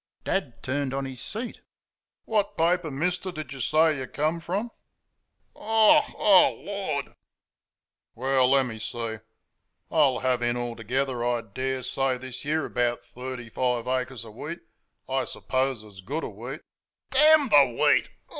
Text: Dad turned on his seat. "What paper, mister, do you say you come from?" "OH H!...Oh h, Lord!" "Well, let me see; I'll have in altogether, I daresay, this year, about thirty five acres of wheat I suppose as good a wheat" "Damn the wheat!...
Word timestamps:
Dad 0.23 0.63
turned 0.63 0.95
on 0.95 1.05
his 1.05 1.21
seat. 1.21 1.61
"What 2.25 2.57
paper, 2.57 2.89
mister, 2.89 3.31
do 3.31 3.43
you 3.47 3.59
say 3.59 3.99
you 3.99 4.07
come 4.07 4.39
from?" 4.39 4.71
"OH 5.55 5.97
H!...Oh 5.99 6.59
h, 6.59 6.65
Lord!" 6.65 7.05
"Well, 8.15 8.49
let 8.49 8.65
me 8.65 8.79
see; 8.79 9.19
I'll 9.91 10.21
have 10.21 10.41
in 10.41 10.57
altogether, 10.57 11.23
I 11.23 11.41
daresay, 11.41 12.17
this 12.17 12.43
year, 12.43 12.65
about 12.65 13.05
thirty 13.05 13.47
five 13.47 13.87
acres 13.87 14.25
of 14.25 14.33
wheat 14.33 14.61
I 15.07 15.23
suppose 15.25 15.83
as 15.83 16.01
good 16.01 16.23
a 16.23 16.29
wheat" 16.29 16.61
"Damn 17.11 17.49
the 17.49 17.77
wheat!... 17.79 18.09